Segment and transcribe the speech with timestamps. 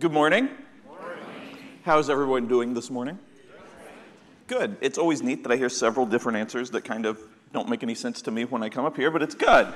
[0.00, 0.48] Good morning.
[1.82, 3.18] How's everyone doing this morning?
[4.46, 4.78] Good.
[4.80, 7.20] It's always neat that I hear several different answers that kind of
[7.52, 9.68] don't make any sense to me when I come up here, but it's good.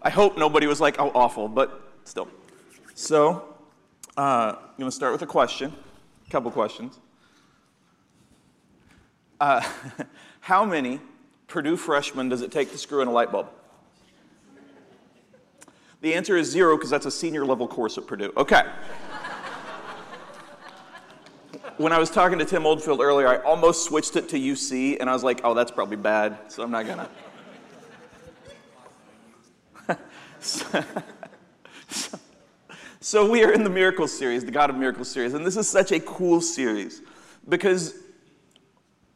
[0.00, 2.28] I hope nobody was like, oh, awful, but still.
[2.94, 3.56] So,
[4.16, 5.74] uh, I'm going to start with a question,
[6.26, 6.98] a couple questions.
[9.38, 9.62] Uh,
[10.40, 10.98] how many
[11.46, 13.48] Purdue freshmen does it take to screw in a light bulb?
[16.02, 18.32] The answer is zero because that's a senior level course at Purdue.
[18.36, 18.64] Okay.
[21.76, 25.08] when I was talking to Tim Oldfield earlier, I almost switched it to UC, and
[25.08, 27.08] I was like, oh, that's probably bad, so I'm not gonna.
[30.40, 30.84] so,
[33.00, 35.68] so, we are in the Miracle series, the God of Miracles series, and this is
[35.68, 37.00] such a cool series
[37.48, 37.94] because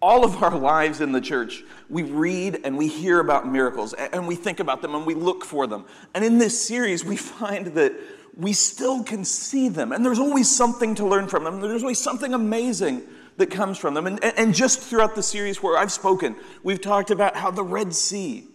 [0.07, 4.29] all of our lives in the church, we read and we hear about miracles and
[4.29, 5.85] we think about them and we look for them.
[6.15, 7.93] And in this series, we find that
[8.37, 11.61] we still can see them and there's always something to learn from them.
[11.61, 13.03] There's always something amazing
[13.39, 14.07] that comes from them.
[14.07, 17.93] And, and just throughout the series where I've spoken, we've talked about how the Red
[17.93, 18.47] Sea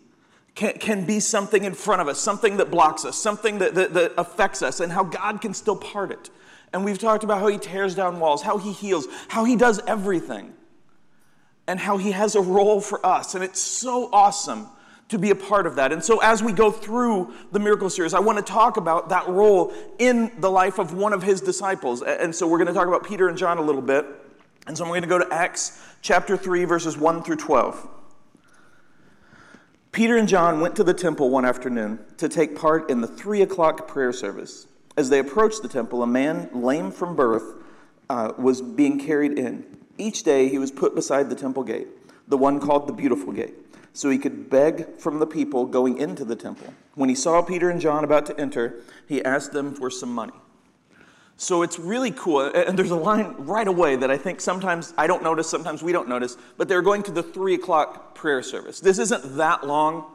[0.56, 3.94] can, can be something in front of us, something that blocks us, something that, that,
[3.94, 6.30] that affects us, and how God can still part it.
[6.72, 9.82] And we've talked about how He tears down walls, how He heals, how He does
[9.86, 10.54] everything
[11.68, 13.36] and how He has a role for us.
[13.36, 14.68] And it's so awesome
[15.10, 15.92] to be a part of that.
[15.92, 19.28] And so, as we go through the miracle series, I want to talk about that
[19.28, 22.02] role in the life of one of His disciples.
[22.02, 24.06] And so, we're going to talk about Peter and John a little bit.
[24.68, 27.88] And so, I'm going to go to Acts chapter 3, verses 1 through 12.
[29.92, 33.42] Peter and John went to the temple one afternoon to take part in the three
[33.42, 34.68] o'clock prayer service.
[34.96, 37.56] As they approached the temple, a man lame from birth
[38.10, 39.71] uh, was being carried in.
[40.02, 41.88] Each day he was put beside the temple gate,
[42.28, 43.54] the one called the Beautiful Gate,
[43.94, 46.74] so he could beg from the people going into the temple.
[46.96, 50.34] When he saw Peter and John about to enter, he asked them for some money.
[51.38, 52.42] So it's really cool.
[52.42, 55.92] And there's a line right away that I think sometimes I don't notice, sometimes we
[55.92, 58.80] don't notice, but they're going to the three o'clock prayer service.
[58.80, 60.06] This isn't that long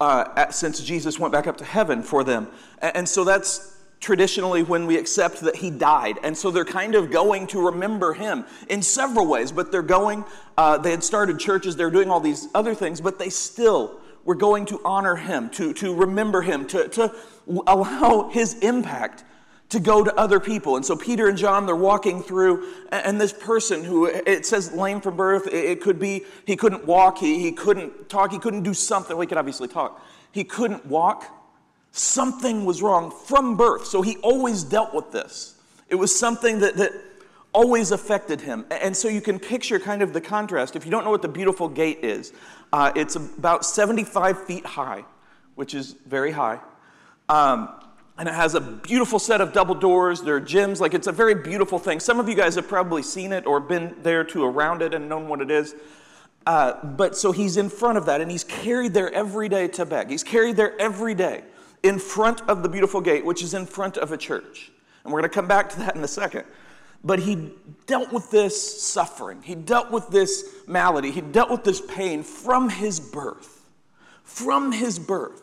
[0.00, 2.48] uh, since Jesus went back up to heaven for them.
[2.80, 6.18] And so that's traditionally when we accept that he died.
[6.22, 10.24] And so they're kind of going to remember him in several ways, but they're going,
[10.56, 14.34] uh, they had started churches, they're doing all these other things, but they still were
[14.34, 17.14] going to honor him, to, to remember him, to, to
[17.66, 19.24] allow his impact
[19.70, 20.76] to go to other people.
[20.76, 25.00] And so Peter and John, they're walking through, and this person who, it says lame
[25.00, 28.74] from birth, it could be he couldn't walk, he, he couldn't talk, he couldn't do
[28.74, 29.16] something.
[29.16, 30.04] Well, he could obviously talk.
[30.32, 31.39] He couldn't walk
[31.92, 33.86] Something was wrong from birth.
[33.86, 35.56] So he always dealt with this.
[35.88, 36.92] It was something that, that
[37.52, 38.64] always affected him.
[38.70, 40.76] And so you can picture kind of the contrast.
[40.76, 42.32] If you don't know what the beautiful gate is,
[42.72, 45.04] uh, it's about 75 feet high,
[45.56, 46.60] which is very high.
[47.28, 47.68] Um,
[48.18, 50.20] and it has a beautiful set of double doors.
[50.20, 50.78] There are gyms.
[50.78, 51.98] Like it's a very beautiful thing.
[51.98, 55.08] Some of you guys have probably seen it or been there to around it and
[55.08, 55.74] known what it is.
[56.46, 59.84] Uh, but so he's in front of that and he's carried there every day to
[59.84, 60.08] beg.
[60.08, 61.42] He's carried there every day
[61.82, 64.70] in front of the beautiful gate, which is in front of a church.
[65.04, 66.44] And we're going to come back to that in a second.
[67.02, 67.52] But he
[67.86, 72.68] dealt with this suffering, he dealt with this malady, he dealt with this pain from
[72.68, 73.66] his birth.
[74.22, 75.42] From his birth.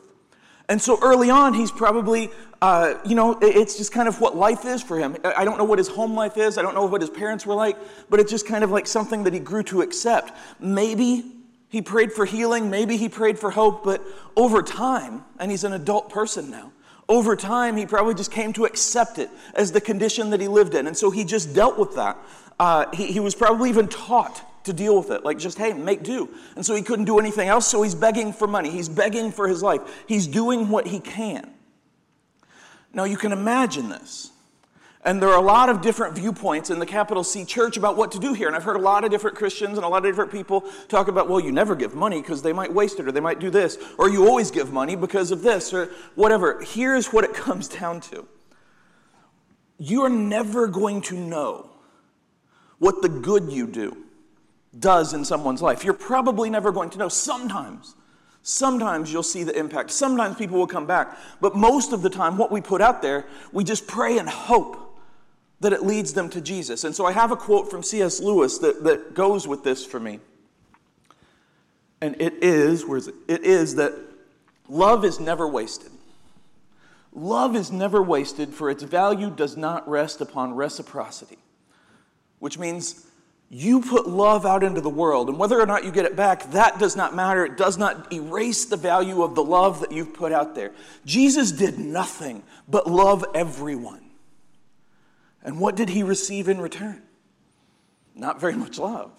[0.70, 2.30] And so early on, he's probably,
[2.62, 5.16] uh, you know, it's just kind of what life is for him.
[5.24, 6.58] I don't know what his home life is.
[6.58, 7.78] I don't know what his parents were like,
[8.10, 10.34] but it's just kind of like something that he grew to accept.
[10.60, 11.37] Maybe
[11.70, 14.02] he prayed for healing, maybe he prayed for hope, but
[14.36, 16.72] over time, and he's an adult person now,
[17.10, 20.76] over time, he probably just came to accept it as the condition that he lived
[20.76, 20.88] in.
[20.88, 22.18] And so he just dealt with that.
[22.60, 26.04] Uh, he, he was probably even taught to deal with it, like just, hey, make
[26.04, 26.30] do.
[26.56, 28.70] And so he couldn't do anything else, so he's begging for money.
[28.70, 29.82] He's begging for his life.
[30.06, 31.50] He's doing what he can.
[32.94, 34.32] Now, you can imagine this.
[35.08, 38.12] And there are a lot of different viewpoints in the capital C church about what
[38.12, 38.48] to do here.
[38.48, 41.08] And I've heard a lot of different Christians and a lot of different people talk
[41.08, 43.50] about, well, you never give money because they might waste it or they might do
[43.50, 45.86] this, or you always give money because of this, or
[46.16, 46.62] whatever.
[46.62, 48.28] Here's what it comes down to
[49.80, 51.70] you are never going to know
[52.80, 53.96] what the good you do
[54.78, 55.86] does in someone's life.
[55.86, 57.08] You're probably never going to know.
[57.08, 57.96] Sometimes.
[58.44, 59.92] Sometimes you'll see the impact.
[59.92, 61.18] Sometimes people will come back.
[61.40, 64.87] But most of the time, what we put out there, we just pray and hope
[65.60, 66.84] that it leads them to Jesus.
[66.84, 68.20] And so I have a quote from C.S.
[68.20, 70.20] Lewis that, that goes with this for me.
[72.00, 73.16] And it is, where is it?
[73.28, 73.94] It is that
[74.70, 75.92] love is never wasted.
[77.12, 81.40] Love is never wasted, for its value does not rest upon reciprocity,
[82.38, 83.08] which means
[83.50, 86.52] you put love out into the world, and whether or not you get it back,
[86.52, 87.46] that does not matter.
[87.46, 90.74] It does not erase the value of the love that you've put out there.
[91.06, 94.07] Jesus did nothing but love everyone.
[95.44, 97.02] And what did he receive in return?
[98.16, 99.12] Not very much love.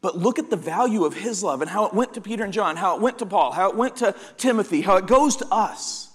[0.00, 2.52] But look at the value of his love and how it went to Peter and
[2.52, 5.46] John, how it went to Paul, how it went to Timothy, how it goes to
[5.52, 6.10] us,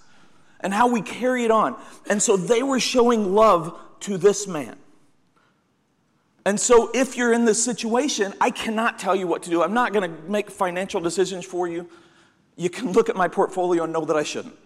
[0.59, 1.75] and how we carry it on.
[2.09, 4.75] And so they were showing love to this man.
[6.45, 9.63] And so if you're in this situation, I cannot tell you what to do.
[9.63, 11.89] I'm not going to make financial decisions for you.
[12.55, 14.57] You can look at my portfolio and know that I shouldn't.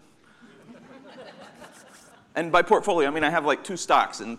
[2.35, 4.37] and by portfolio, I mean I have like two stocks and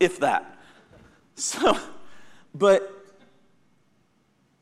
[0.00, 0.52] if that.
[1.34, 1.78] So
[2.58, 2.90] but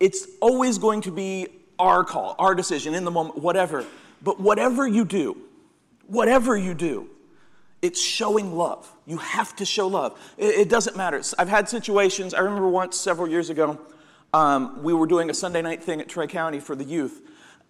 [0.00, 1.46] it's always going to be
[1.78, 3.84] our call, our decision in the moment, whatever.
[4.22, 5.36] But whatever you do,
[6.06, 7.08] whatever you do,
[7.82, 8.90] it's showing love.
[9.06, 10.18] You have to show love.
[10.38, 11.22] It, it doesn't matter.
[11.38, 13.78] I've had situations, I remember once several years ago,
[14.32, 17.20] um, we were doing a Sunday night thing at Troy County for the youth.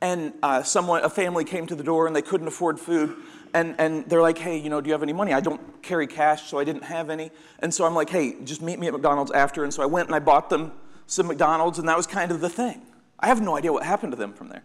[0.01, 3.15] And uh, someone, a family came to the door and they couldn't afford food
[3.55, 5.33] and, and they're like, hey, you know, do you have any money?
[5.33, 7.31] I don't carry cash, so I didn't have any.
[7.61, 9.63] And so I'm like, hey, just meet me at McDonald's after.
[9.63, 10.73] And so I went and I bought them
[11.07, 12.83] some McDonald's, and that was kind of the thing.
[13.21, 14.65] I have no idea what happened to them from there.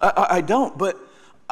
[0.00, 0.96] I, I don't, but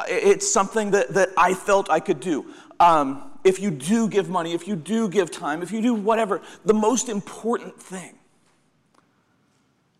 [0.07, 2.45] it's something that, that I felt I could do.
[2.79, 6.41] Um, if you do give money, if you do give time, if you do whatever,
[6.63, 8.17] the most important thing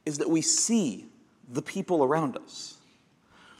[0.06, 1.06] is that we see
[1.50, 2.77] the people around us,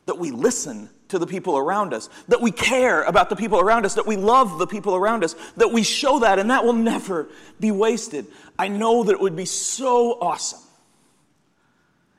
[0.08, 3.86] that we listen to the people around us, that we care about the people around
[3.86, 6.74] us, that we love the people around us, that we show that, and that will
[6.74, 8.26] never be wasted.
[8.58, 10.60] I know that it would be so awesome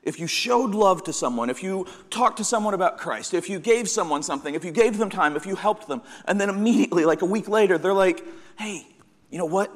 [0.03, 3.59] if you showed love to someone, if you talked to someone about Christ, if you
[3.59, 7.05] gave someone something, if you gave them time, if you helped them, and then immediately,
[7.05, 8.23] like a week later, they're like,
[8.57, 8.87] hey,
[9.29, 9.71] you know what?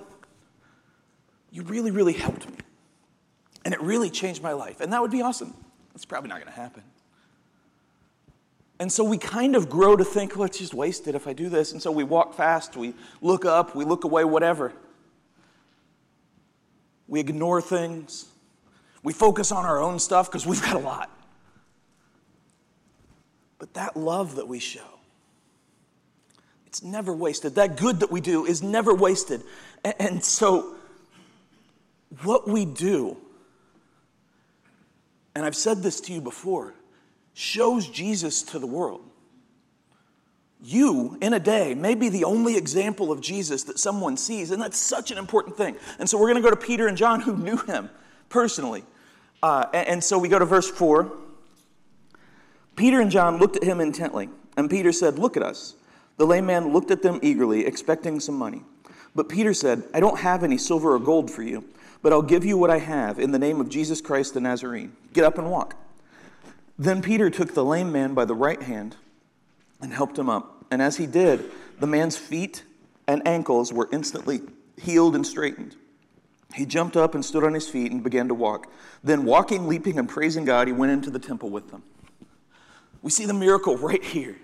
[1.52, 2.58] You really, really helped me.
[3.66, 4.82] And it really changed my life.
[4.82, 5.54] And that would be awesome.
[5.94, 6.84] That's probably not going to happen.
[8.80, 11.50] And so we kind of grow to think, well, it's just wasted if I do
[11.50, 11.72] this.
[11.72, 14.74] And so we walk fast, we look up, we look away, whatever.
[17.08, 18.26] We ignore things.
[19.04, 21.12] We focus on our own stuff because we've got a lot.
[23.60, 25.00] But that love that we show,
[26.66, 27.56] it's never wasted.
[27.56, 29.44] That good that we do is never wasted.
[30.00, 30.76] And so,
[32.24, 33.18] what we do,
[35.36, 36.74] and I've said this to you before,
[37.34, 39.02] shows Jesus to the world.
[40.66, 44.62] You, in a day, may be the only example of Jesus that someone sees, and
[44.62, 45.76] that's such an important thing.
[46.00, 47.90] And so we're going to go to Peter and John, who knew him
[48.30, 48.84] personally.
[49.42, 51.12] Uh, and, so we go to verse 4.
[52.78, 55.76] Peter and John looked at him intently, and Peter said, Look at us.
[56.16, 58.62] The lame man looked at them eagerly, expecting some money.
[59.16, 61.66] But Peter said, I don't have any silver or gold for you,
[62.02, 64.94] but I'll give you what I have in the name of Jesus Christ the Nazarene.
[65.12, 65.76] Get up and walk.
[66.84, 68.98] Then Peter took the lame man by the right hand
[69.82, 70.66] and helped him up.
[70.70, 71.50] And as he did,
[71.80, 72.64] the man's feet
[73.08, 74.42] and ankles were instantly
[74.76, 75.78] healed and straightened.
[76.54, 78.70] He jumped up and stood on his feet and began to walk.
[79.02, 81.84] Then, walking, leaping, and praising God, he went into the temple with them.
[83.02, 84.36] We see the miracle right here.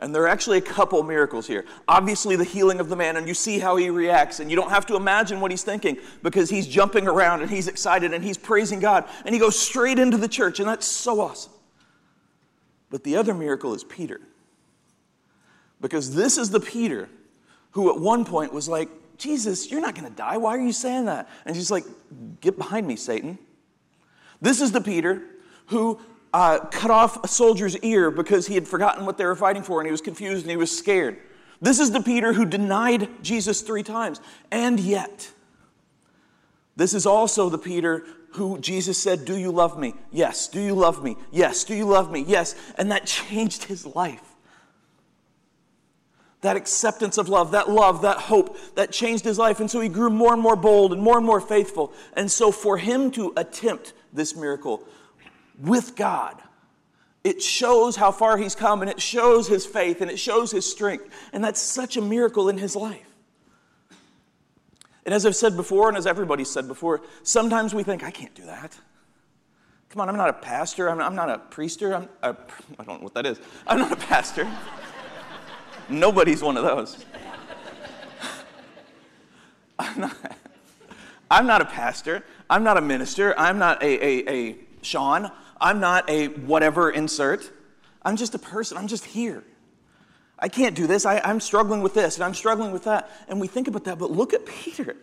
[0.00, 1.64] And there are actually a couple miracles here.
[1.88, 4.68] Obviously, the healing of the man, and you see how he reacts, and you don't
[4.68, 8.36] have to imagine what he's thinking because he's jumping around and he's excited and he's
[8.36, 11.53] praising God, and he goes straight into the church, and that's so awesome.
[12.90, 14.20] But the other miracle is Peter.
[15.80, 17.08] Because this is the Peter
[17.72, 18.88] who at one point was like,
[19.18, 20.36] Jesus, you're not going to die.
[20.36, 21.28] Why are you saying that?
[21.44, 21.84] And he's like,
[22.40, 23.38] Get behind me, Satan.
[24.40, 25.22] This is the Peter
[25.66, 26.00] who
[26.32, 29.80] uh, cut off a soldier's ear because he had forgotten what they were fighting for
[29.80, 31.16] and he was confused and he was scared.
[31.60, 34.20] This is the Peter who denied Jesus three times.
[34.50, 35.30] And yet,
[36.76, 39.94] this is also the Peter who Jesus said, Do you love me?
[40.10, 40.48] Yes.
[40.48, 41.16] Do you love me?
[41.30, 41.64] Yes.
[41.64, 42.24] Do you love me?
[42.26, 42.54] Yes.
[42.76, 44.22] And that changed his life.
[46.40, 49.60] That acceptance of love, that love, that hope, that changed his life.
[49.60, 51.92] And so he grew more and more bold and more and more faithful.
[52.14, 54.84] And so for him to attempt this miracle
[55.58, 56.40] with God.
[57.22, 60.70] It shows how far he's come and it shows his faith and it shows his
[60.70, 61.08] strength.
[61.32, 63.13] And that's such a miracle in his life.
[65.04, 68.34] And as I've said before, and as everybody's said before, sometimes we think, I can't
[68.34, 68.78] do that.
[69.90, 70.88] Come on, I'm not a pastor.
[70.88, 71.94] I'm, I'm not a priester.
[71.94, 72.36] I'm a,
[72.78, 73.38] I don't know what that is.
[73.66, 74.50] I'm not a pastor.
[75.88, 77.04] Nobody's one of those.
[79.78, 80.16] I'm not,
[81.30, 82.24] I'm not a pastor.
[82.48, 83.38] I'm not a minister.
[83.38, 85.30] I'm not a, a, a Sean.
[85.60, 87.50] I'm not a whatever insert.
[88.02, 88.76] I'm just a person.
[88.76, 89.44] I'm just here.
[90.44, 91.06] I can't do this.
[91.06, 93.10] I, I'm struggling with this and I'm struggling with that.
[93.28, 94.94] And we think about that, but look at Peter.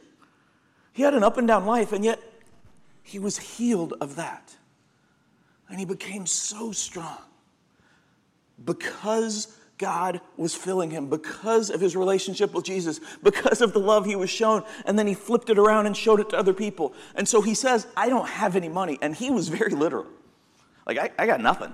[0.94, 2.20] He had an up and down life, and yet
[3.02, 4.56] he was healed of that.
[5.68, 7.18] And he became so strong
[8.64, 14.06] because God was filling him because of his relationship with Jesus, because of the love
[14.06, 14.64] he was shown.
[14.86, 16.94] And then he flipped it around and showed it to other people.
[17.16, 19.00] And so he says, I don't have any money.
[19.02, 20.06] And he was very literal.
[20.86, 21.74] Like, I, I got nothing.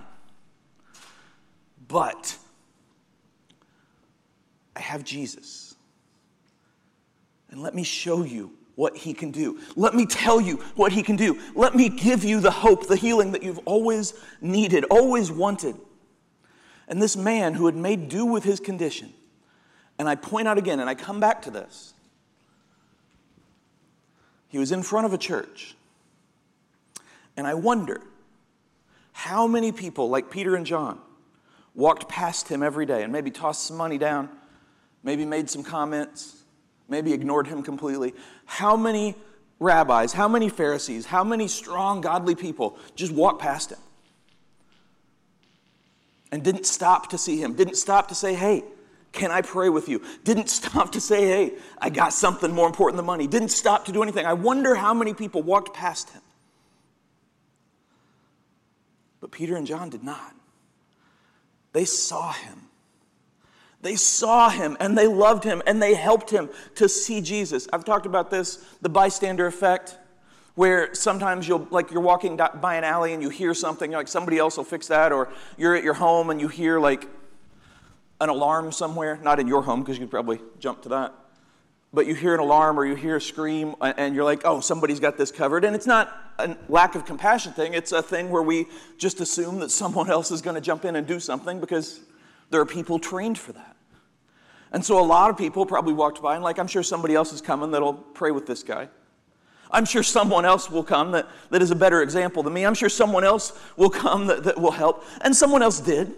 [1.90, 2.38] But
[4.78, 5.76] I have Jesus.
[7.50, 9.60] And let me show you what he can do.
[9.76, 11.42] Let me tell you what he can do.
[11.56, 15.76] Let me give you the hope, the healing that you've always needed, always wanted.
[16.88, 19.14] And this man who had made do with his condition,
[19.98, 21.96] and I point out again, and I come back to this.
[24.48, 25.76] He was in front of a church.
[27.36, 28.02] And I wonder
[29.12, 31.00] how many people, like Peter and John,
[31.74, 34.30] walked past him every day and maybe tossed some money down,
[35.08, 36.44] maybe made some comments,
[36.88, 38.14] maybe ignored him completely.
[38.46, 39.16] How many
[39.60, 43.80] rabbis, how many Pharisees, how many strong, godly people just walked past him?
[46.32, 48.64] and didn't stop to see him, didn't stop to say, hey,
[49.12, 50.02] can I pray with you?
[50.24, 53.28] Didn't stop to say, hey, I got something more important than money.
[53.28, 54.26] Didn't stop to do anything.
[54.26, 56.22] I wonder how many people walked past him.
[59.20, 60.36] But Peter and John did not.
[61.74, 62.67] They saw him.
[63.82, 67.68] They saw him and they loved him and they helped him to see Jesus.
[67.72, 69.98] I've talked about this the bystander effect
[70.56, 74.40] where sometimes you'll like you're walking by an alley and you hear something like somebody
[74.40, 77.08] else will fix that or you're at your home and you hear like
[78.20, 81.14] an alarm somewhere not in your home because you'd probably jump to that
[81.94, 85.00] but you hear an alarm or you hear a scream and you're like oh somebody's
[85.00, 88.42] got this covered and it's not a lack of compassion thing it's a thing where
[88.42, 88.66] we
[88.98, 92.02] just assume that someone else is going to jump in and do something because
[92.50, 93.76] there are people trained for that
[94.72, 97.34] and so a lot of people probably walked by and like i'm sure somebody else
[97.34, 98.88] is coming that'll pray with this guy
[99.72, 102.66] I'm sure someone else will come that, that is a better example than me.
[102.66, 105.04] I'm sure someone else will come that, that will help.
[105.22, 106.14] And someone else did.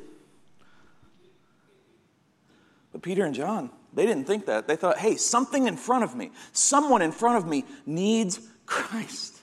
[2.92, 4.68] But Peter and John, they didn't think that.
[4.68, 9.38] They thought, hey, something in front of me, someone in front of me needs Christ.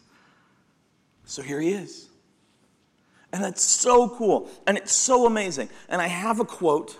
[1.24, 2.05] So here he is.
[3.36, 4.48] And that's so cool.
[4.66, 5.68] And it's so amazing.
[5.90, 6.96] And I have a quote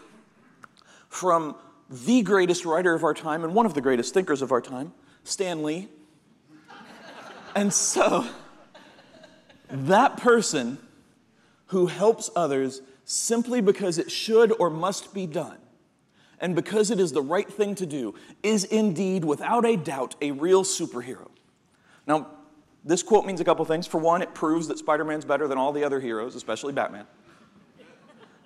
[1.09, 1.57] from
[1.89, 4.93] the greatest writer of our time and one of the greatest thinkers of our time,
[5.25, 5.89] Stan Lee.
[7.55, 8.27] And so,
[9.71, 10.77] that person
[11.69, 15.57] who helps others simply because it should or must be done,
[16.39, 20.33] and because it is the right thing to do, is indeed, without a doubt, a
[20.33, 21.31] real superhero.
[22.07, 22.27] Now,
[22.87, 23.87] this quote means a couple things.
[23.87, 27.07] For one, it proves that Spider Man's better than all the other heroes, especially Batman,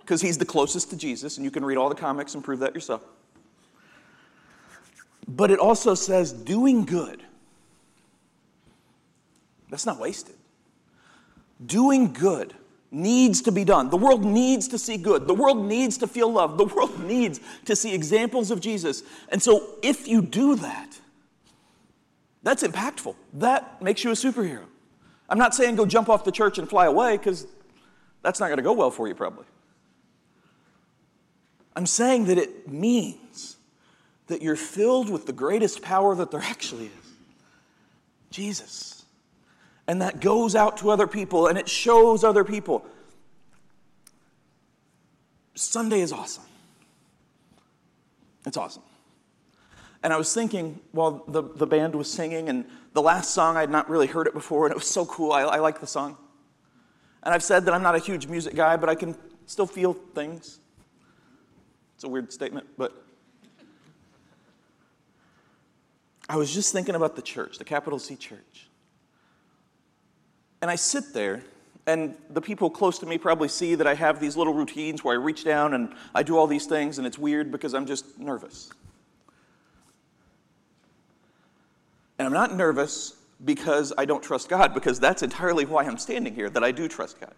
[0.00, 2.59] because he's the closest to Jesus, and you can read all the comics and prove
[2.61, 3.04] that yourself.
[5.28, 7.23] But it also says doing good
[9.70, 10.35] that's not wasted.
[11.64, 12.54] Doing good
[12.90, 13.88] needs to be done.
[13.88, 15.28] The world needs to see good.
[15.28, 16.59] The world needs to feel love.
[16.59, 19.04] The world needs to see examples of Jesus.
[19.28, 21.00] And so if you do that,
[22.42, 23.14] that's impactful.
[23.35, 24.64] That makes you a superhero.
[25.28, 27.47] I'm not saying go jump off the church and fly away because
[28.23, 29.44] that's not going to go well for you, probably.
[31.76, 33.56] I'm saying that it means
[34.26, 36.92] that you're filled with the greatest power that there actually is
[38.30, 39.04] Jesus
[39.87, 42.85] and that goes out to other people and it shows other people.
[45.54, 46.44] Sunday is awesome.
[48.47, 48.82] It's awesome.
[50.02, 52.64] And I was thinking while the, the band was singing, and
[52.95, 55.33] the last song, I had not really heard it before, and it was so cool.
[55.33, 56.16] I, I like the song.
[57.23, 59.14] And I've said that I'm not a huge music guy, but I can
[59.47, 60.59] still feel things.
[61.95, 63.04] It's a weird statement, but
[66.30, 68.69] I was just thinking about the church, the capital C church.
[70.62, 71.42] And I sit there,
[71.87, 75.14] and the people close to me probably see that I have these little routines where
[75.14, 78.19] I reach down and I do all these things, and it's weird because I'm just
[78.19, 78.71] nervous.
[82.21, 86.35] And I'm not nervous because I don't trust God, because that's entirely why I'm standing
[86.35, 87.33] here, that I do trust God.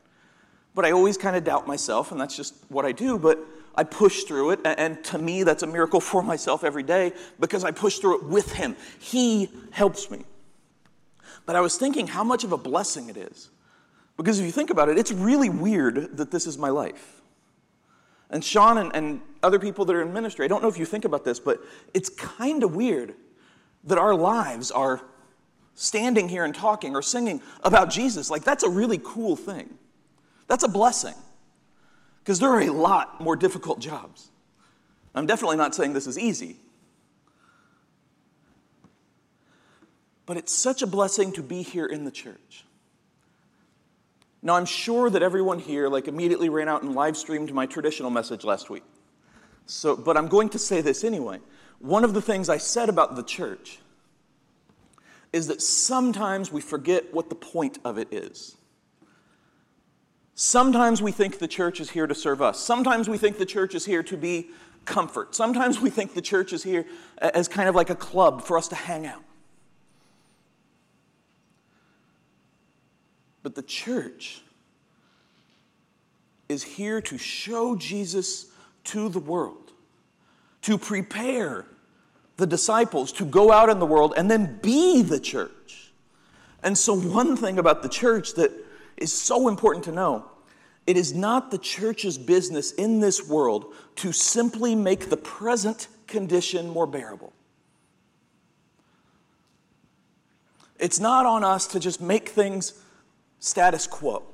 [0.75, 3.17] But I always kind of doubt myself, and that's just what I do.
[3.17, 3.39] But
[3.77, 7.63] I push through it, and to me, that's a miracle for myself every day because
[7.63, 8.75] I push through it with Him.
[8.99, 10.25] He helps me.
[11.47, 13.51] But I was thinking how much of a blessing it is.
[14.17, 17.23] Because if you think about it, it's really weird that this is my life.
[18.31, 20.87] And Sean and, and other people that are in ministry, I don't know if you
[20.87, 21.61] think about this, but
[21.95, 23.15] it's kind of weird
[23.85, 25.01] that our lives are
[25.75, 28.31] standing here and talking or singing about Jesus.
[28.31, 29.69] Like, that's a really cool thing.
[30.47, 31.15] That's a blessing.
[32.21, 34.31] Because there are a lot more difficult jobs.
[35.15, 36.57] I'm definitely not saying this is easy,
[40.27, 42.65] But it's such a blessing to be here in the church.
[44.41, 48.11] Now, I'm sure that everyone here like immediately ran out and live streamed my traditional
[48.11, 48.83] message last week.
[49.67, 51.39] So, but I'm going to say this anyway.
[51.83, 53.81] One of the things I said about the church
[55.33, 58.57] is that sometimes we forget what the point of it is.
[60.37, 62.61] Sometimes we think the church is here to serve us.
[62.61, 64.51] Sometimes we think the church is here to be
[64.85, 65.35] comfort.
[65.35, 66.87] Sometimes we think the church is here
[67.19, 69.25] as kind of like a club for us to hang out.
[73.43, 74.43] But the church
[76.49, 78.47] is here to show Jesus
[78.85, 79.73] to the world,
[80.63, 81.67] to prepare
[82.43, 85.93] the disciples to go out in the world and then be the church.
[86.65, 88.51] And so, one thing about the church that
[88.97, 90.25] is so important to know
[90.85, 96.69] it is not the church's business in this world to simply make the present condition
[96.69, 97.33] more bearable.
[100.81, 102.73] It's not on us to just make things
[103.39, 104.25] status quo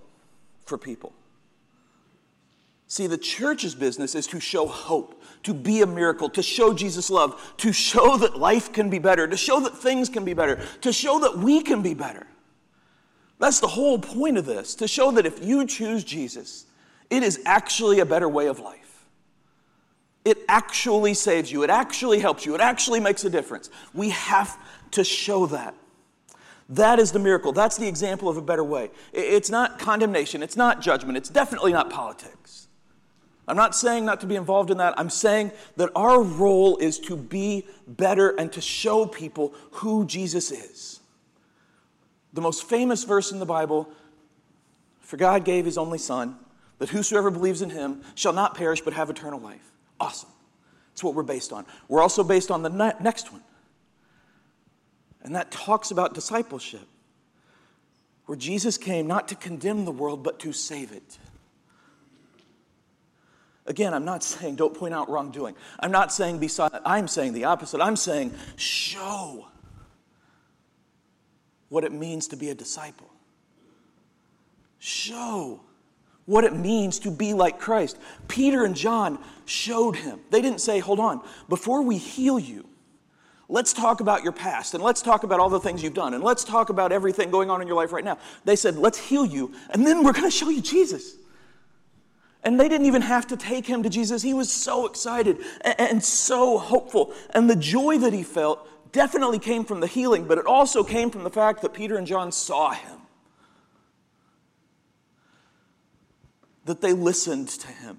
[0.64, 1.12] for people.
[2.90, 7.10] See, the church's business is to show hope, to be a miracle, to show Jesus'
[7.10, 10.58] love, to show that life can be better, to show that things can be better,
[10.80, 12.26] to show that we can be better.
[13.38, 16.64] That's the whole point of this, to show that if you choose Jesus,
[17.10, 19.04] it is actually a better way of life.
[20.24, 23.68] It actually saves you, it actually helps you, it actually makes a difference.
[23.92, 24.58] We have
[24.92, 25.74] to show that.
[26.70, 27.52] That is the miracle.
[27.52, 28.90] That's the example of a better way.
[29.12, 32.67] It's not condemnation, it's not judgment, it's definitely not politics.
[33.48, 34.94] I'm not saying not to be involved in that.
[34.98, 40.50] I'm saying that our role is to be better and to show people who Jesus
[40.50, 41.00] is.
[42.34, 43.90] The most famous verse in the Bible
[45.08, 46.36] For God gave his only Son,
[46.80, 49.72] that whosoever believes in him shall not perish but have eternal life.
[49.98, 50.28] Awesome.
[50.90, 51.64] That's what we're based on.
[51.88, 53.42] We're also based on the next one.
[55.22, 56.86] And that talks about discipleship,
[58.26, 61.16] where Jesus came not to condemn the world, but to save it.
[63.68, 65.54] Again, I'm not saying don't point out wrongdoing.
[65.78, 66.82] I'm not saying be silent.
[66.86, 67.82] I'm saying the opposite.
[67.82, 69.46] I'm saying show
[71.68, 73.10] what it means to be a disciple.
[74.78, 75.60] Show
[76.24, 77.98] what it means to be like Christ.
[78.26, 80.20] Peter and John showed him.
[80.30, 82.66] They didn't say, hold on, before we heal you,
[83.50, 86.24] let's talk about your past and let's talk about all the things you've done and
[86.24, 88.16] let's talk about everything going on in your life right now.
[88.46, 91.17] They said, let's heal you and then we're going to show you Jesus.
[92.48, 94.22] And they didn't even have to take him to Jesus.
[94.22, 97.12] He was so excited and so hopeful.
[97.34, 101.10] And the joy that he felt definitely came from the healing, but it also came
[101.10, 103.00] from the fact that Peter and John saw him,
[106.64, 107.98] that they listened to him,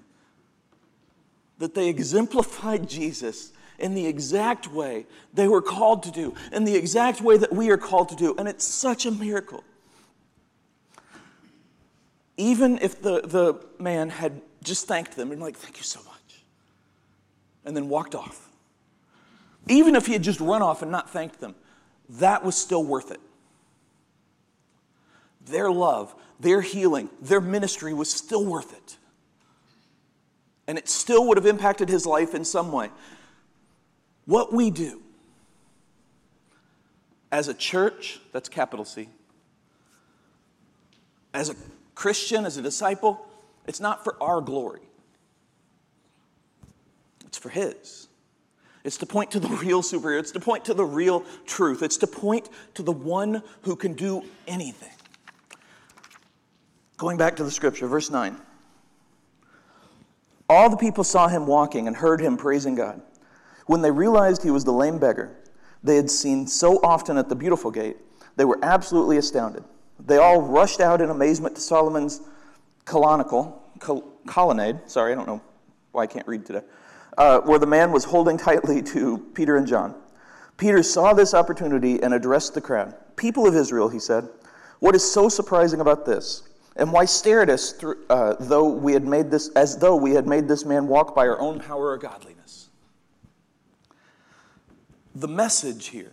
[1.58, 6.74] that they exemplified Jesus in the exact way they were called to do, in the
[6.74, 8.34] exact way that we are called to do.
[8.36, 9.62] And it's such a miracle
[12.40, 16.42] even if the, the man had just thanked them and like, thank you so much,
[17.66, 18.48] and then walked off,
[19.68, 21.54] even if he had just run off and not thanked them,
[22.08, 23.20] that was still worth it.
[25.44, 28.96] Their love, their healing, their ministry was still worth it.
[30.66, 32.90] And it still would have impacted his life in some way.
[34.24, 35.02] What we do
[37.30, 39.08] as a church, that's capital C,
[41.34, 41.54] as a
[42.00, 43.26] Christian, as a disciple,
[43.66, 44.80] it's not for our glory,
[47.26, 48.08] it's for His.
[48.84, 50.18] It's to point to the real superior.
[50.18, 51.82] It's to point to the real truth.
[51.82, 54.94] It's to point to the one who can do anything.
[56.96, 58.34] Going back to the scripture, verse 9.
[60.48, 63.02] All the people saw him walking and heard him praising God.
[63.66, 65.36] When they realized he was the lame beggar
[65.84, 67.98] they had seen so often at the beautiful gate,
[68.36, 69.64] they were absolutely astounded.
[70.06, 72.20] They all rushed out in amazement to Solomon's
[72.84, 74.80] colonical, col- colonnade.
[74.86, 75.40] Sorry, I don't know
[75.92, 76.62] why I can't read today.
[77.18, 79.94] Uh, where the man was holding tightly to Peter and John.
[80.56, 82.94] Peter saw this opportunity and addressed the crowd.
[83.16, 84.28] People of Israel, he said,
[84.78, 86.48] what is so surprising about this?
[86.76, 90.12] And why stare at us through, uh, though we had made this, as though we
[90.12, 92.70] had made this man walk by our own power or godliness?
[95.14, 96.12] The message here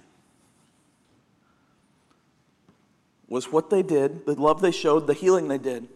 [3.38, 5.88] was what they did, the love they showed, the healing they did.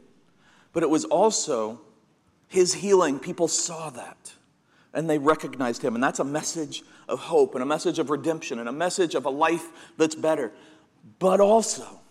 [0.74, 1.82] But it was also
[2.48, 3.18] his healing.
[3.18, 4.34] People saw that
[4.94, 5.96] and they recognized him.
[5.96, 9.26] And that's a message of hope and a message of redemption and a message of
[9.26, 10.52] a life that's better.
[11.18, 12.02] But also,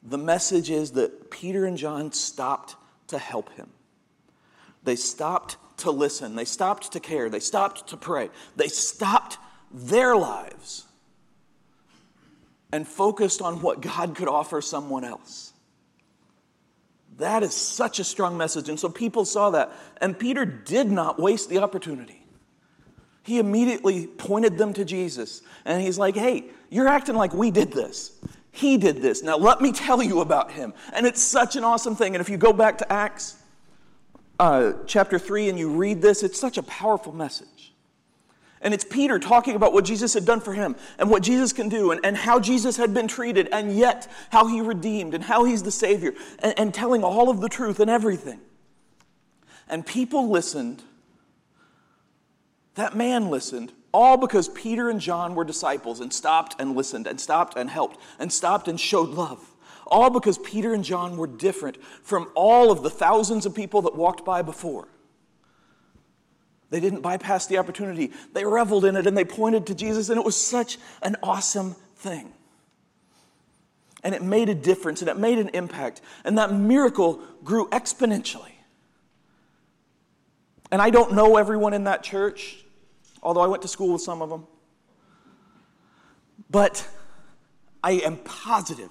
[0.00, 2.76] the message is that Peter and John stopped
[3.08, 3.70] to help him.
[4.84, 6.36] They stopped to listen.
[6.36, 7.28] They stopped to care.
[7.28, 8.30] They stopped to pray.
[8.54, 9.38] They stopped
[9.72, 10.84] their lives
[12.74, 15.52] and focused on what God could offer someone else.
[17.18, 18.68] That is such a strong message.
[18.68, 19.72] And so people saw that.
[20.00, 22.26] And Peter did not waste the opportunity.
[23.22, 25.40] He immediately pointed them to Jesus.
[25.64, 28.10] And he's like, hey, you're acting like we did this.
[28.50, 29.22] He did this.
[29.22, 30.74] Now let me tell you about him.
[30.92, 32.16] And it's such an awesome thing.
[32.16, 33.36] And if you go back to Acts
[34.40, 37.53] uh, chapter 3 and you read this, it's such a powerful message.
[38.64, 41.68] And it's Peter talking about what Jesus had done for him and what Jesus can
[41.68, 45.44] do and, and how Jesus had been treated and yet how he redeemed and how
[45.44, 48.40] he's the Savior and, and telling all of the truth and everything.
[49.68, 50.82] And people listened.
[52.74, 57.20] That man listened, all because Peter and John were disciples and stopped and listened and
[57.20, 59.54] stopped and helped and stopped and showed love.
[59.86, 63.94] All because Peter and John were different from all of the thousands of people that
[63.94, 64.88] walked by before.
[66.74, 68.10] They didn't bypass the opportunity.
[68.32, 71.76] They reveled in it and they pointed to Jesus, and it was such an awesome
[71.98, 72.32] thing.
[74.02, 76.00] And it made a difference and it made an impact.
[76.24, 78.50] And that miracle grew exponentially.
[80.72, 82.64] And I don't know everyone in that church,
[83.22, 84.44] although I went to school with some of them.
[86.50, 86.88] But
[87.84, 88.90] I am positive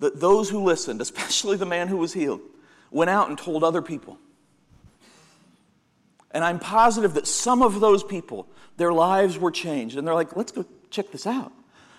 [0.00, 2.42] that those who listened, especially the man who was healed,
[2.90, 4.18] went out and told other people.
[6.32, 9.96] And I'm positive that some of those people, their lives were changed.
[9.96, 11.52] And they're like, let's go check this out.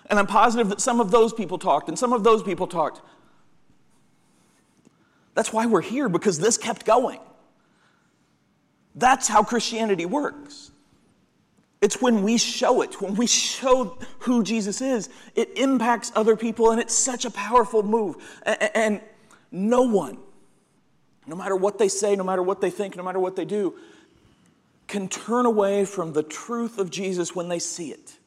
[0.06, 3.00] And I'm positive that some of those people talked, and some of those people talked.
[5.34, 7.20] That's why we're here, because this kept going.
[8.94, 10.70] That's how Christianity works.
[11.80, 16.70] It's when we show it, when we show who Jesus is, it impacts other people,
[16.70, 18.16] and it's such a powerful move.
[18.44, 19.00] And
[19.50, 20.18] no one,
[21.26, 23.74] no matter what they say, no matter what they think, no matter what they do,
[24.92, 28.18] can turn away from the truth of Jesus when they see it.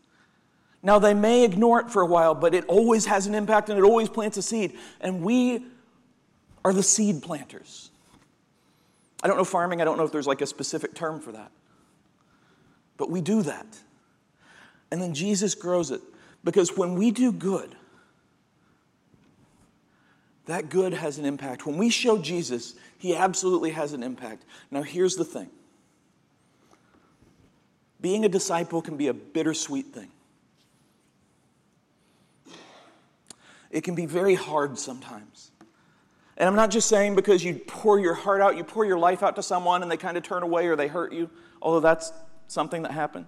[0.81, 3.77] Now, they may ignore it for a while, but it always has an impact and
[3.77, 4.75] it always plants a seed.
[4.99, 5.63] And we
[6.63, 7.91] are the seed planters.
[9.23, 11.51] I don't know farming, I don't know if there's like a specific term for that.
[12.97, 13.67] But we do that.
[14.91, 16.01] And then Jesus grows it.
[16.43, 17.75] Because when we do good,
[20.47, 21.67] that good has an impact.
[21.67, 24.45] When we show Jesus, he absolutely has an impact.
[24.71, 25.49] Now, here's the thing
[28.05, 30.11] being a disciple can be a bittersweet thing.
[33.71, 35.49] It can be very hard sometimes.
[36.37, 39.23] And I'm not just saying because you pour your heart out, you pour your life
[39.23, 41.31] out to someone and they kind of turn away or they hurt you,
[41.63, 42.13] although that's
[42.47, 43.25] something that happens.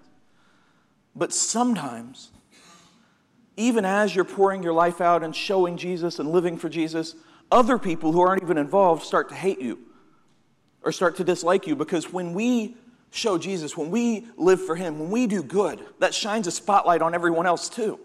[1.16, 2.30] But sometimes,
[3.56, 7.16] even as you're pouring your life out and showing Jesus and living for Jesus,
[7.52, 9.80] other people who aren't even involved start to hate you
[10.84, 12.78] or start to dislike you because when we
[13.12, 17.02] show Jesus, when we live for Him, when we do good, that shines a spotlight
[17.02, 18.00] on everyone else too.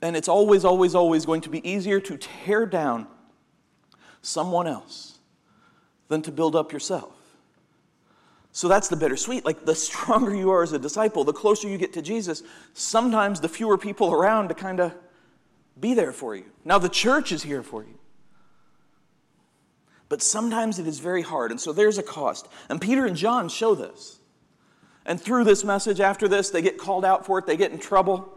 [0.00, 3.06] And it's always, always, always going to be easier to tear down
[4.22, 5.18] someone else
[6.08, 7.12] than to build up yourself.
[8.52, 9.44] So that's the bittersweet.
[9.44, 12.42] Like the stronger you are as a disciple, the closer you get to Jesus,
[12.74, 14.94] sometimes the fewer people around to kind of
[15.78, 16.44] be there for you.
[16.64, 17.98] Now the church is here for you.
[20.08, 22.48] But sometimes it is very hard, and so there's a cost.
[22.68, 24.18] And Peter and John show this.
[25.04, 27.78] And through this message, after this, they get called out for it, they get in
[27.78, 28.28] trouble.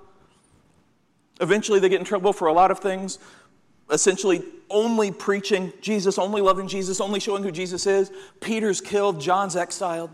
[1.40, 3.20] Eventually, they get in trouble for a lot of things,
[3.90, 8.12] essentially only preaching Jesus, only loving Jesus, only showing who Jesus is.
[8.42, 10.12] Peter's killed, John's exiled.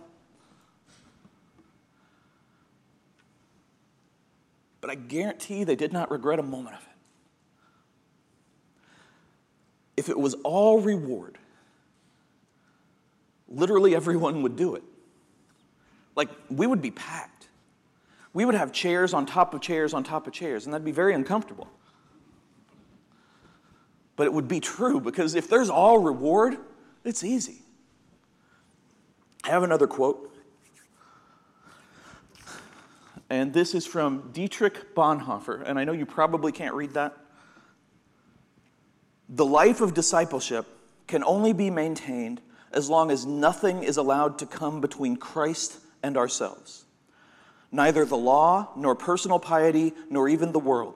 [4.80, 6.88] But I guarantee they did not regret a moment of it.
[9.98, 11.38] If it was all reward,
[13.50, 14.84] literally everyone would do it.
[16.16, 17.48] Like, we would be packed.
[18.34, 20.92] We would have chairs on top of chairs on top of chairs, and that'd be
[20.92, 21.68] very uncomfortable.
[24.16, 26.58] But it would be true because if there's all reward,
[27.04, 27.62] it's easy.
[29.44, 30.36] I have another quote.
[33.30, 37.16] And this is from Dietrich Bonhoeffer, and I know you probably can't read that.
[39.30, 40.66] The life of discipleship
[41.08, 46.17] can only be maintained as long as nothing is allowed to come between Christ and
[46.17, 46.86] ourselves.
[47.71, 50.95] Neither the law, nor personal piety, nor even the world.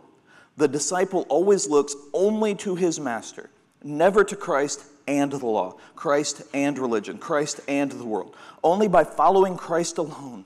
[0.58, 3.50] The disciple always looks only to his master,
[3.84, 8.36] never to Christ and the law, Christ and religion, Christ and the world.
[8.64, 10.46] Only by following Christ alone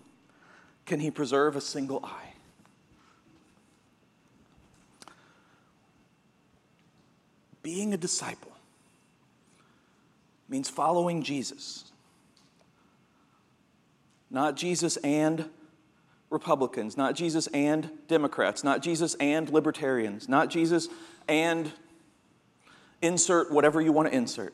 [0.85, 2.33] can he preserve a single eye.
[7.61, 8.54] Being a disciple
[10.47, 11.85] means following Jesus.
[14.29, 15.49] Not Jesus and
[16.29, 20.89] Republicans, not Jesus and Democrats, not Jesus and libertarians, not Jesus
[21.27, 21.71] and
[23.01, 24.53] insert whatever you want to insert.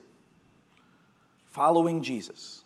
[1.46, 2.64] Following Jesus.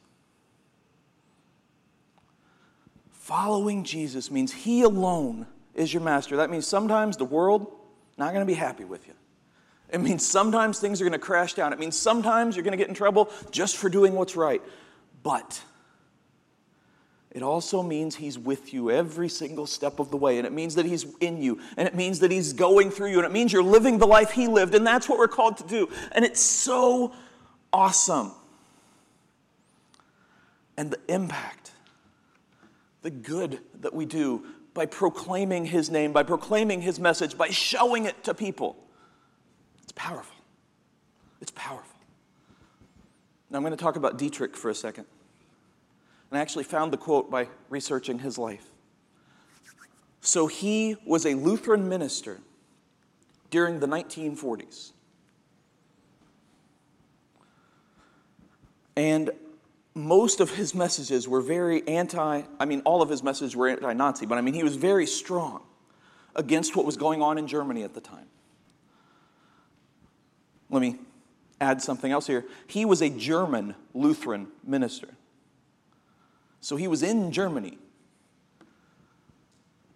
[3.11, 6.37] Following Jesus means He alone is your master.
[6.37, 7.73] That means sometimes the world
[8.17, 9.13] not going to be happy with you.
[9.91, 11.71] It means sometimes things are going to crash down.
[11.71, 14.61] It means sometimes you're going to get in trouble just for doing what's right.
[15.23, 15.61] But
[17.31, 20.37] it also means He's with you every single step of the way.
[20.37, 21.59] And it means that He's in you.
[21.77, 23.17] And it means that He's going through you.
[23.17, 24.73] And it means you're living the life He lived.
[24.73, 25.89] And that's what we're called to do.
[26.13, 27.13] And it's so
[27.73, 28.31] awesome.
[30.77, 31.71] And the impact,
[33.01, 38.05] the good that we do by proclaiming His name, by proclaiming His message, by showing
[38.05, 38.77] it to people,
[39.95, 40.35] powerful.
[41.41, 41.99] It's powerful.
[43.49, 45.05] Now I'm going to talk about Dietrich for a second.
[46.29, 48.65] And I actually found the quote by researching his life.
[50.21, 52.39] So he was a Lutheran minister
[53.51, 54.91] during the 1940s.
[58.97, 59.29] And
[59.93, 63.93] most of his messages were very anti, I mean, all of his messages were anti
[63.93, 65.63] Nazi, but I mean, he was very strong
[66.35, 68.25] against what was going on in Germany at the time.
[70.69, 70.97] Let me
[71.61, 72.45] add something else here.
[72.67, 75.09] He was a German Lutheran minister.
[76.59, 77.77] So he was in Germany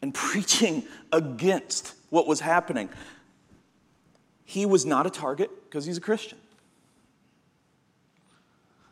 [0.02, 2.90] and preaching against what was happening.
[4.46, 6.38] He was not a target because he's a Christian.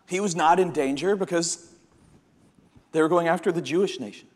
[0.07, 1.71] He was not in danger because
[2.91, 4.27] they were going after the Jewish nation.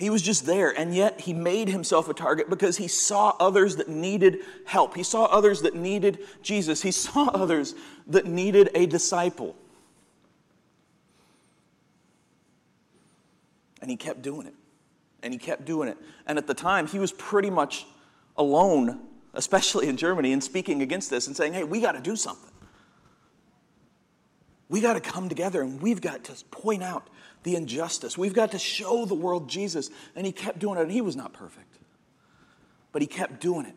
[0.00, 3.76] He was just there, and yet he made himself a target because he saw others
[3.76, 4.96] that needed help.
[4.96, 6.80] He saw others that needed Jesus.
[6.80, 7.74] He saw others
[8.06, 9.54] that needed a disciple.
[13.82, 14.54] And he kept doing it.
[15.22, 15.98] And he kept doing it.
[16.26, 17.86] And at the time, he was pretty much
[18.38, 19.00] alone,
[19.34, 22.50] especially in Germany, in speaking against this and saying, hey, we got to do something.
[24.70, 27.10] We got to come together and we've got to point out
[27.42, 28.18] the injustice.
[28.18, 29.90] We've got to show the world Jesus.
[30.14, 30.82] And he kept doing it.
[30.82, 31.78] And he was not perfect,
[32.92, 33.74] but he kept doing it.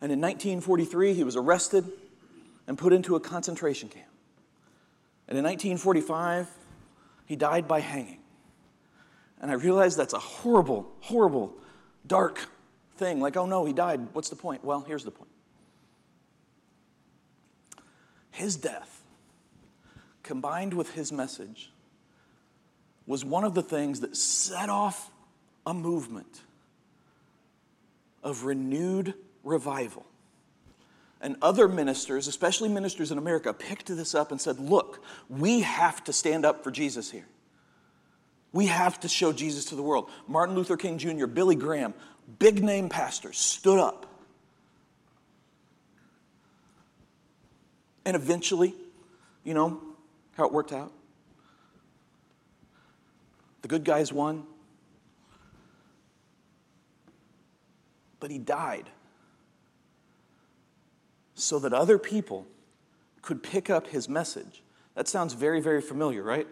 [0.00, 1.84] And in 1943, he was arrested
[2.66, 4.06] and put into a concentration camp.
[5.28, 6.48] And in 1945,
[7.26, 8.18] he died by hanging.
[9.40, 11.54] And I realized that's a horrible, horrible,
[12.06, 12.48] dark
[12.96, 13.20] thing.
[13.20, 14.08] Like, oh no, he died.
[14.12, 14.64] What's the point?
[14.64, 15.30] Well, here's the point
[18.30, 19.02] his death,
[20.22, 21.70] combined with his message,
[23.06, 25.10] was one of the things that set off
[25.66, 26.40] a movement
[28.22, 30.06] of renewed revival.
[31.20, 36.02] And other ministers, especially ministers in America, picked this up and said, Look, we have
[36.04, 37.26] to stand up for Jesus here.
[38.52, 40.10] We have to show Jesus to the world.
[40.26, 41.94] Martin Luther King Jr., Billy Graham,
[42.38, 44.06] big name pastors stood up.
[48.04, 48.74] And eventually,
[49.44, 49.80] you know
[50.36, 50.92] how it worked out?
[53.62, 54.44] The good guys won.
[58.20, 58.90] But he died
[61.34, 62.46] so that other people
[63.20, 64.62] could pick up his message.
[64.94, 66.46] That sounds very, very familiar, right?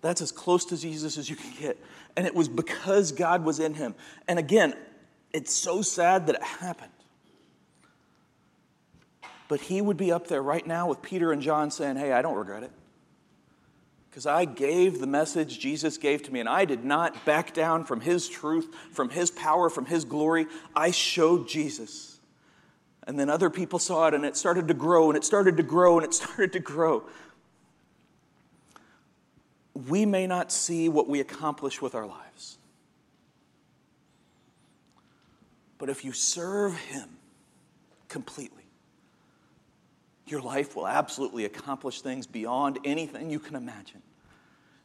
[0.00, 1.78] That's as close to Jesus as you can get.
[2.16, 3.94] And it was because God was in him.
[4.28, 4.74] And again,
[5.32, 6.90] it's so sad that it happened.
[9.48, 12.22] But he would be up there right now with Peter and John saying, Hey, I
[12.22, 12.72] don't regret it.
[14.12, 17.84] Because I gave the message Jesus gave to me, and I did not back down
[17.84, 20.46] from his truth, from his power, from his glory.
[20.76, 22.20] I showed Jesus.
[23.06, 25.64] And then other people saw it, and it started to grow, and it started to
[25.64, 27.04] grow, and it started to grow
[29.74, 32.58] we may not see what we accomplish with our lives.
[35.78, 37.08] But if you serve Him
[38.08, 38.61] completely,
[40.32, 44.02] your life will absolutely accomplish things beyond anything you can imagine.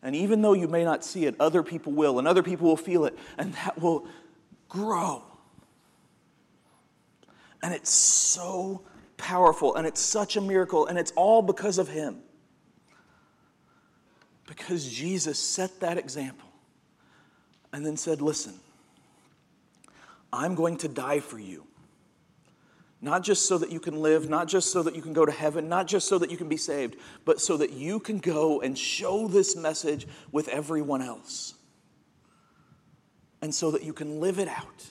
[0.03, 2.77] And even though you may not see it, other people will, and other people will
[2.77, 4.05] feel it, and that will
[4.69, 5.23] grow.
[7.63, 8.83] And it's so
[9.15, 12.19] powerful, and it's such a miracle, and it's all because of Him.
[14.45, 16.47] Because Jesus set that example
[17.73, 18.53] and then said, Listen,
[20.31, 21.65] I'm going to die for you.
[22.99, 25.31] Not just so that you can live, not just so that you can go to
[25.31, 28.61] heaven, not just so that you can be saved, but so that you can go
[28.61, 31.53] and show this message with everyone else.
[33.41, 34.85] And so that you can live it out.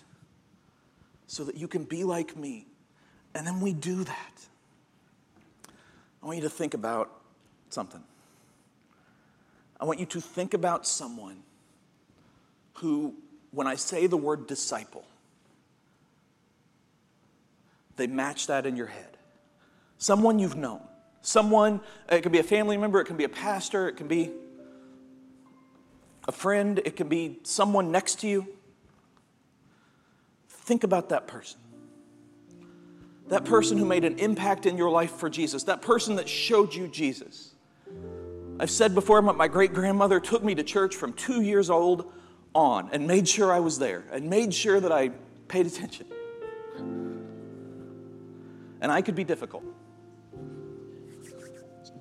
[1.27, 2.69] So that you can be like me.
[3.35, 4.47] And then we do that.
[6.23, 7.11] I want you to think about
[7.71, 8.03] something.
[9.81, 11.43] I want you to think about someone
[12.75, 13.15] who,
[13.51, 15.05] when I say the word disciple,
[17.97, 19.17] they match that in your head.
[19.99, 20.81] Someone you've known.
[21.23, 24.31] Someone, it can be a family member, it can be a pastor, it can be
[26.29, 28.47] a friend, it can be someone next to you.
[30.49, 31.59] Think about that person.
[33.29, 36.73] That person who made an impact in your life for Jesus, that person that showed
[36.75, 37.55] you Jesus.
[38.61, 42.13] I've said before, my great grandmother took me to church from two years old
[42.55, 45.11] on and made sure I was there and made sure that I
[45.49, 46.07] paid attention.
[48.81, 49.65] And I could be difficult.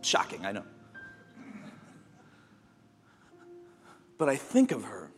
[0.02, 0.64] Shocking, I know.
[4.18, 5.12] But I think of her.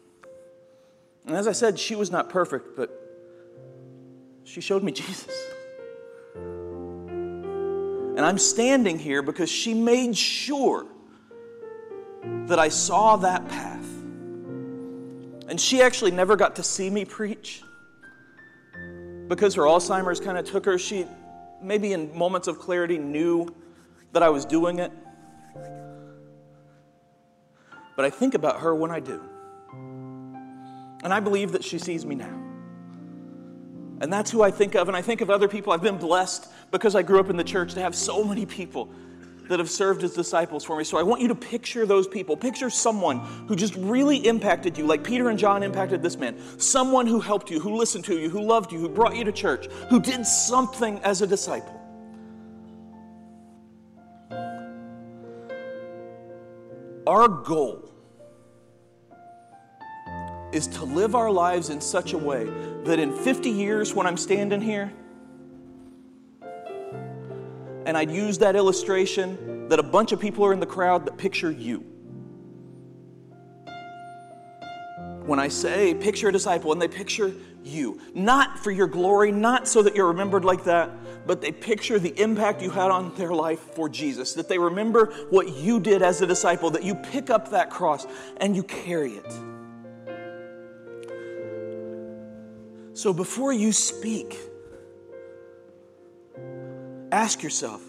[1.25, 2.89] And as I said, she was not perfect, but
[4.43, 5.35] she showed me Jesus.
[8.17, 10.87] And I'm standing here because she made sure
[12.47, 13.85] that I saw that path.
[15.49, 17.61] And she actually never got to see me preach
[19.27, 20.77] because her Alzheimer's kind of took her.
[20.77, 21.05] She,
[21.61, 23.53] maybe in moments of clarity, knew
[24.13, 24.91] that I was doing it.
[27.95, 29.21] But I think about her when I do.
[31.03, 32.43] And I believe that she sees me now.
[33.99, 34.87] And that's who I think of.
[34.87, 35.73] And I think of other people.
[35.73, 38.89] I've been blessed because I grew up in the church to have so many people
[39.49, 40.83] that have served as disciples for me.
[40.83, 42.35] So I want you to picture those people.
[42.37, 46.37] Picture someone who just really impacted you, like Peter and John impacted this man.
[46.59, 49.31] Someone who helped you, who listened to you, who loved you, who brought you to
[49.31, 51.73] church, who did something as a disciple.
[57.05, 57.89] Our goal
[60.51, 62.45] is to live our lives in such a way
[62.83, 64.91] that in 50 years, when I'm standing here,
[67.87, 71.17] and I'd use that illustration that a bunch of people are in the crowd that
[71.17, 71.79] picture you.
[75.25, 79.69] When I say picture a disciple, and they picture you, not for your glory, not
[79.69, 80.91] so that you're remembered like that,
[81.25, 85.13] but they picture the impact you had on their life for Jesus, that they remember
[85.29, 88.05] what you did as a disciple, that you pick up that cross
[88.41, 89.33] and you carry it.
[92.93, 94.37] So before you speak,
[97.11, 97.81] Ask yourself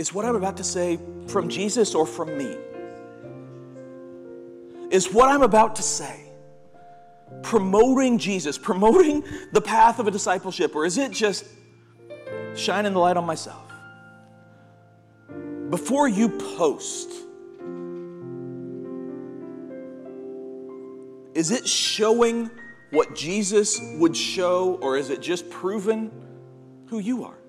[0.00, 2.56] is what I'm about to say from Jesus or from me?
[4.90, 6.24] Is what I'm about to say
[7.42, 11.44] promoting Jesus, promoting the path of a discipleship, or is it just
[12.56, 13.70] shining the light on myself?
[15.68, 17.10] Before you post,
[21.34, 22.50] is it showing
[22.90, 26.10] what Jesus would show, or is it just proving
[26.86, 27.39] who you are?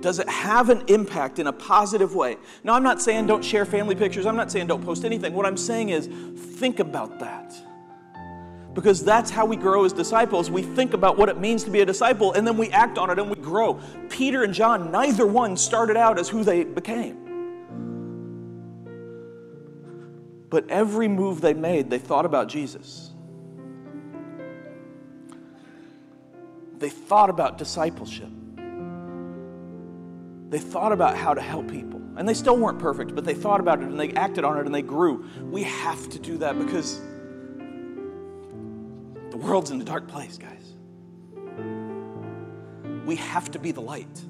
[0.00, 2.36] Does it have an impact in a positive way?
[2.62, 4.26] Now, I'm not saying don't share family pictures.
[4.26, 5.34] I'm not saying don't post anything.
[5.34, 6.06] What I'm saying is
[6.56, 7.54] think about that.
[8.74, 10.52] Because that's how we grow as disciples.
[10.52, 13.10] We think about what it means to be a disciple and then we act on
[13.10, 13.80] it and we grow.
[14.08, 17.24] Peter and John, neither one started out as who they became.
[20.48, 23.10] But every move they made, they thought about Jesus.
[26.78, 28.30] They thought about discipleship.
[30.48, 32.00] They thought about how to help people.
[32.16, 34.66] And they still weren't perfect, but they thought about it and they acted on it
[34.66, 35.24] and they grew.
[35.42, 37.00] We have to do that because
[39.30, 40.74] the world's in a dark place, guys.
[43.04, 44.24] We have to be the light.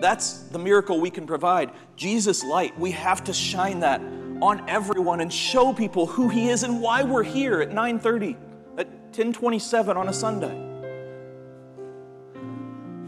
[0.00, 1.72] That's the miracle we can provide.
[1.96, 2.78] Jesus' light.
[2.78, 4.00] We have to shine that
[4.40, 8.36] on everyone and show people who he is and why we're here at 9:30
[8.78, 10.73] at 1027 on a Sunday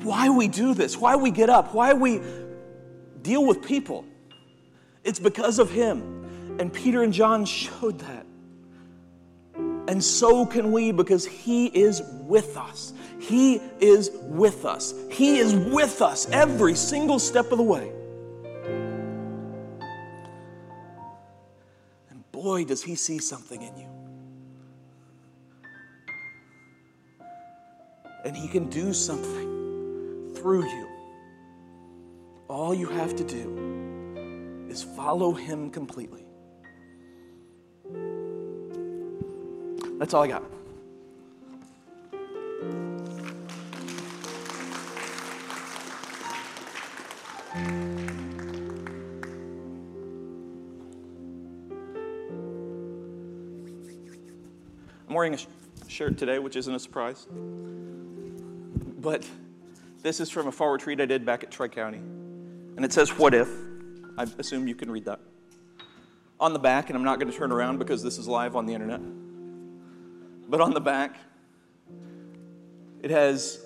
[0.07, 2.23] why we do this, why we get up, why we
[3.23, 4.05] deal with people.
[5.05, 6.57] It's because of Him.
[6.59, 8.25] And Peter and John showed that.
[9.89, 12.93] And so can we because He is with us.
[13.19, 14.95] He is with us.
[15.11, 17.93] He is with us every single step of the way.
[22.11, 23.89] And boy, does He see something in you.
[28.25, 29.66] And He can do something
[30.37, 30.89] through you.
[32.49, 36.25] All you have to do is follow Him completely.
[39.99, 40.45] That's all I got.
[55.09, 55.39] I'm wearing a
[55.89, 57.27] shirt today, which isn't a surprise.
[58.99, 59.27] But
[60.07, 61.99] this is from a fall retreat I did back at Troy County.
[61.99, 63.49] And it says, What if?
[64.17, 65.19] I assume you can read that.
[66.39, 68.67] On the back, and I'm not going to turn around because this is live on
[68.67, 69.01] the internet,
[70.49, 71.17] but on the back,
[73.03, 73.59] It has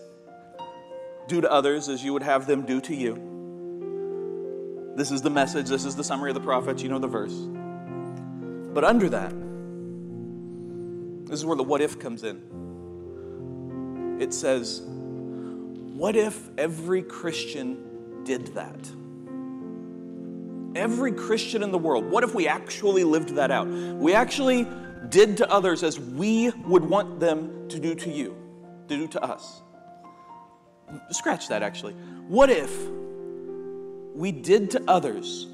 [1.29, 4.95] do to others as you would have them do to you.
[4.97, 7.35] This is the message, this is the summary of the prophets, you know the verse.
[8.73, 9.35] But under that,
[11.29, 12.41] this is where the what if comes in.
[14.21, 14.81] It says,
[16.01, 18.91] What if every Christian did that?
[20.75, 23.69] Every Christian in the world, what if we actually lived that out?
[23.69, 24.67] We actually
[25.11, 28.35] did to others as we would want them to do to you,
[28.89, 29.61] to do to us.
[31.11, 31.93] Scratch that actually.
[32.29, 32.75] What if
[34.15, 35.49] we did to others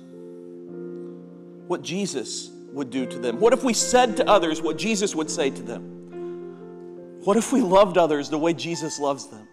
[1.67, 3.41] what Jesus would do to them?
[3.41, 7.19] What if we said to others what Jesus would say to them?
[7.25, 9.49] What if we loved others the way Jesus loves them?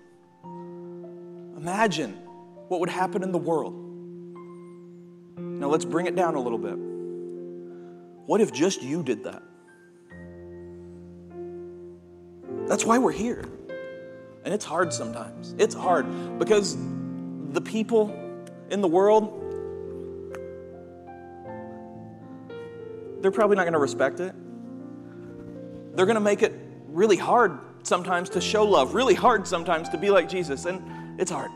[1.63, 2.11] Imagine
[2.67, 3.73] what would happen in the world.
[5.37, 6.75] Now let's bring it down a little bit.
[8.25, 9.41] What if just you did that?
[12.67, 13.45] That's why we're here.
[14.43, 15.55] And it's hard sometimes.
[15.57, 16.75] It's hard because
[17.53, 18.13] the people
[18.69, 19.39] in the world,
[23.21, 24.35] they're probably not going to respect it.
[25.95, 26.59] They're going to make it
[26.89, 31.31] really hard sometimes to show love, really hard sometimes to be like Jesus, and it's
[31.31, 31.51] hard.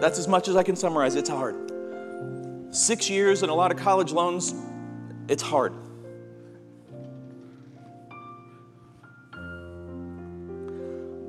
[0.00, 1.14] That's as much as I can summarize.
[1.14, 1.54] It's hard.
[2.70, 4.54] Six years and a lot of college loans,
[5.28, 5.72] it's hard.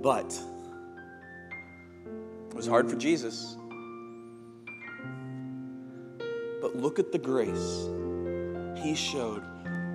[0.02, 0.40] But
[2.50, 3.56] it was hard for Jesus.
[6.62, 7.88] But look at the grace
[8.84, 9.44] he showed.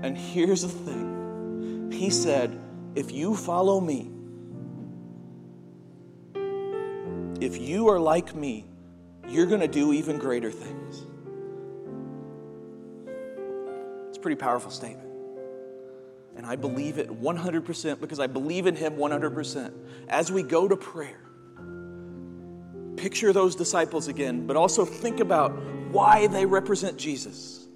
[0.03, 2.59] And here's the thing He said,
[2.95, 4.11] If you follow me,
[7.45, 8.67] if you are like me,
[9.29, 11.07] you're going to do even greater things.
[14.09, 15.09] It's a pretty powerful statement.
[16.37, 19.73] And I believe it 100% because I believe in Him 100%.
[20.09, 21.21] As we go to prayer,
[22.97, 25.51] picture those disciples again, but also think about
[25.91, 27.67] why they represent Jesus.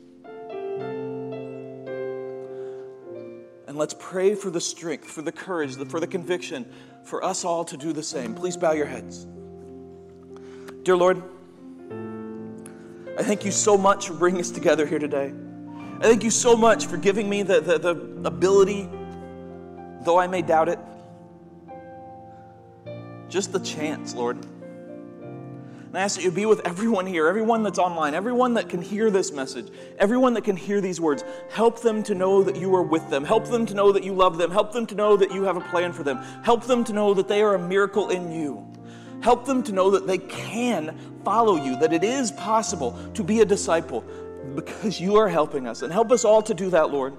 [3.67, 6.67] And let's pray for the strength, for the courage, for the conviction
[7.05, 8.35] for us all to do the same.
[8.35, 9.27] Please bow your heads.
[10.87, 11.21] Dear Lord,
[13.19, 15.33] I thank you so much for bringing us together here today.
[15.99, 17.91] I thank you so much for giving me the, the, the
[18.25, 18.89] ability,
[20.03, 20.79] though I may doubt it,
[23.29, 24.37] just the chance, Lord.
[24.37, 28.81] And I ask that you be with everyone here, everyone that's online, everyone that can
[28.81, 29.67] hear this message,
[29.99, 31.25] everyone that can hear these words.
[31.51, 33.25] Help them to know that you are with them.
[33.25, 34.53] Help them to know that you love them.
[34.53, 36.19] Help them to know that you have a plan for them.
[36.45, 38.65] Help them to know that they are a miracle in you.
[39.23, 43.41] Help them to know that they can follow you, that it is possible to be
[43.41, 44.05] a disciple,
[44.55, 45.83] because you are helping us.
[45.83, 47.17] And help us all to do that, Lord.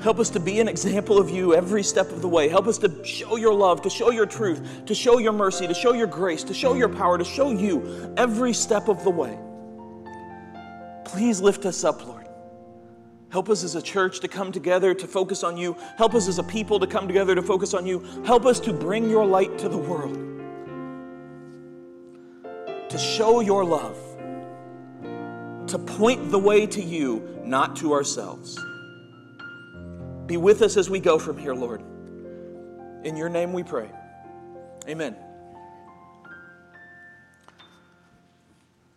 [0.00, 2.48] Help us to be an example of you every step of the way.
[2.48, 5.74] Help us to show your love, to show your truth, to show your mercy, to
[5.74, 9.36] show your grace, to show your power, to show you every step of the way.
[11.04, 12.17] Please lift us up, Lord.
[13.30, 15.76] Help us as a church to come together to focus on you.
[15.96, 18.00] Help us as a people to come together to focus on you.
[18.24, 20.14] Help us to bring your light to the world,
[22.88, 23.96] to show your love
[25.68, 28.58] to point the way to you, not to ourselves.
[30.26, 31.82] Be with us as we go from here, Lord.
[33.04, 33.90] In your name we pray.
[34.88, 35.14] Amen.